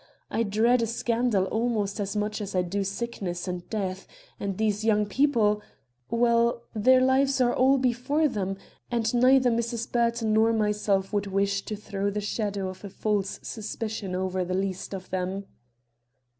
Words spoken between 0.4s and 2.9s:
dread a scandal almost as much as I do